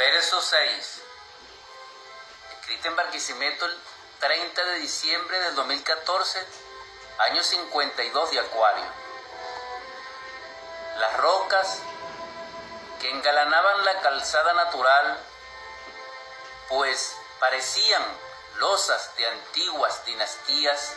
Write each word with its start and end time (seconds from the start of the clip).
Verso 0.00 0.40
6. 0.40 1.02
Escrita 2.58 2.88
en 2.88 2.96
Barquisimeto 2.96 3.66
el 3.66 3.78
30 4.20 4.64
de 4.64 4.74
diciembre 4.76 5.38
del 5.40 5.54
2014, 5.54 6.46
año 7.18 7.42
52 7.42 8.30
de 8.30 8.38
Acuario. 8.38 8.84
Las 10.96 11.16
rocas 11.18 11.80
que 12.98 13.10
engalanaban 13.10 13.84
la 13.84 14.00
calzada 14.00 14.54
natural, 14.54 15.22
pues 16.70 17.14
parecían 17.38 18.02
losas 18.56 19.14
de 19.16 19.28
antiguas 19.28 20.02
dinastías, 20.06 20.94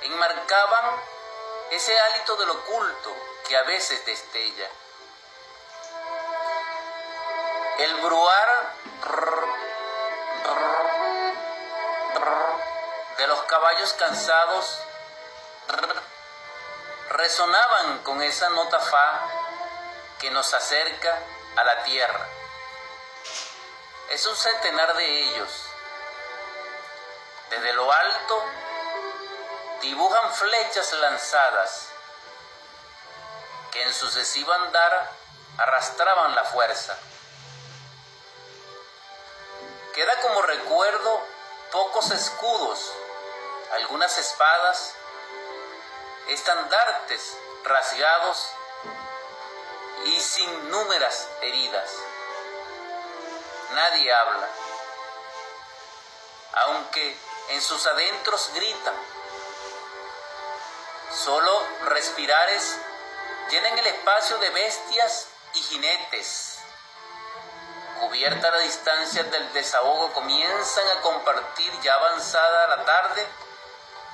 enmarcaban 0.00 0.98
ese 1.72 1.94
hálito 1.94 2.36
del 2.36 2.48
oculto 2.48 3.14
que 3.46 3.54
a 3.54 3.64
veces 3.64 4.02
destella. 4.06 4.70
El 7.78 7.94
bruar 8.00 8.72
de 13.16 13.26
los 13.28 13.42
caballos 13.42 13.92
cansados 13.92 14.80
resonaban 17.10 17.98
con 18.02 18.20
esa 18.22 18.48
nota 18.50 18.80
fa 18.80 19.28
que 20.18 20.28
nos 20.32 20.52
acerca 20.54 21.18
a 21.56 21.62
la 21.62 21.84
tierra. 21.84 22.26
Es 24.10 24.26
un 24.26 24.36
centenar 24.36 24.96
de 24.96 25.28
ellos. 25.28 25.64
Desde 27.50 27.72
lo 27.74 27.92
alto 27.92 28.44
dibujan 29.82 30.34
flechas 30.34 30.92
lanzadas 30.94 31.90
que 33.70 33.84
en 33.84 33.94
sucesivo 33.94 34.52
andar 34.52 35.10
arrastraban 35.58 36.34
la 36.34 36.42
fuerza. 36.42 36.98
Queda 39.98 40.20
como 40.20 40.42
recuerdo 40.42 41.26
pocos 41.72 42.12
escudos, 42.12 42.92
algunas 43.72 44.16
espadas, 44.16 44.94
estandartes 46.28 47.36
rasgados 47.64 48.48
y 50.04 50.20
sin 50.20 50.70
númeras 50.70 51.28
heridas. 51.40 51.90
Nadie 53.72 54.14
habla, 54.14 54.48
aunque 56.66 57.18
en 57.48 57.60
sus 57.60 57.84
adentros 57.84 58.52
gritan. 58.54 58.94
Solo 61.12 61.66
respirares 61.86 62.76
llenan 63.50 63.76
el 63.76 63.86
espacio 63.88 64.38
de 64.38 64.50
bestias 64.50 65.26
y 65.54 65.58
jinetes. 65.58 66.57
Cubierta 68.00 68.50
la 68.50 68.58
distancia 68.58 69.24
del 69.24 69.52
desahogo, 69.52 70.12
comienzan 70.12 70.88
a 70.96 71.00
compartir 71.00 71.72
ya 71.80 71.94
avanzada 71.94 72.76
la 72.76 72.84
tarde 72.84 73.26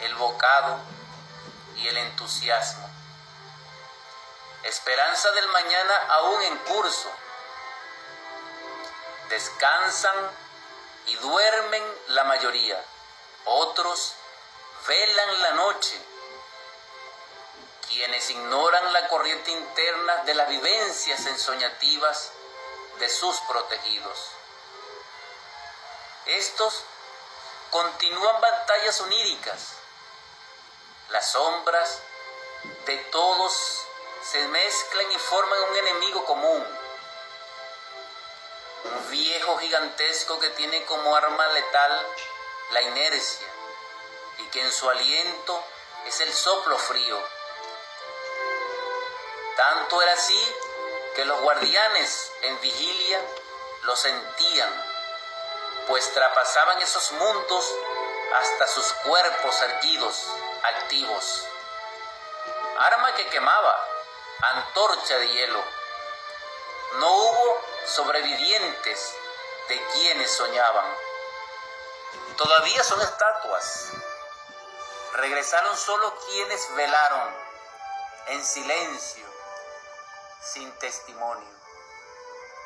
el 0.00 0.14
bocado 0.16 0.78
y 1.76 1.88
el 1.88 1.96
entusiasmo. 1.96 2.88
Esperanza 4.64 5.30
del 5.30 5.48
mañana 5.48 5.94
aún 6.08 6.42
en 6.42 6.58
curso. 6.58 7.10
Descansan 9.28 10.30
y 11.06 11.16
duermen 11.16 11.82
la 12.08 12.24
mayoría. 12.24 12.82
Otros 13.44 14.14
velan 14.86 15.42
la 15.42 15.50
noche. 15.52 16.00
Quienes 17.86 18.30
ignoran 18.30 18.92
la 18.92 19.08
corriente 19.08 19.50
interna 19.50 20.16
de 20.24 20.34
las 20.34 20.48
vivencias 20.48 21.24
ensoñativas 21.26 22.32
de 22.98 23.08
sus 23.08 23.36
protegidos. 23.42 24.18
Estos 26.26 26.84
continúan 27.70 28.40
batallas 28.40 29.00
oníricas. 29.00 29.74
Las 31.10 31.30
sombras 31.32 32.00
de 32.86 32.96
todos 33.10 33.86
se 34.22 34.46
mezclan 34.48 35.12
y 35.12 35.18
forman 35.18 35.62
un 35.70 35.76
enemigo 35.76 36.24
común. 36.24 36.78
Un 38.84 39.10
viejo 39.10 39.58
gigantesco 39.58 40.38
que 40.38 40.50
tiene 40.50 40.84
como 40.84 41.14
arma 41.14 41.46
letal 41.48 42.06
la 42.72 42.82
inercia 42.82 43.46
y 44.38 44.44
que 44.48 44.60
en 44.60 44.72
su 44.72 44.88
aliento 44.88 45.64
es 46.06 46.20
el 46.20 46.32
soplo 46.32 46.76
frío. 46.78 47.18
Tanto 49.56 50.02
era 50.02 50.12
así 50.12 50.54
que 51.18 51.24
los 51.24 51.40
guardianes 51.40 52.32
en 52.42 52.60
vigilia 52.60 53.20
lo 53.82 53.96
sentían, 53.96 54.84
pues 55.88 56.14
trapasaban 56.14 56.80
esos 56.80 57.10
mundos 57.10 57.74
hasta 58.38 58.68
sus 58.68 58.92
cuerpos 59.02 59.60
erguidos, 59.62 60.28
activos. 60.62 61.44
Arma 62.78 63.16
que 63.16 63.26
quemaba, 63.30 63.88
antorcha 64.42 65.18
de 65.18 65.28
hielo. 65.28 65.60
No 67.00 67.10
hubo 67.10 67.62
sobrevivientes 67.84 69.12
de 69.68 69.86
quienes 69.94 70.30
soñaban. 70.30 70.86
Todavía 72.36 72.84
son 72.84 73.00
estatuas. 73.00 73.90
Regresaron 75.14 75.76
solo 75.76 76.14
quienes 76.28 76.76
velaron 76.76 77.36
en 78.28 78.44
silencio, 78.44 79.37
sin 80.52 80.72
testimonio. 80.80 81.67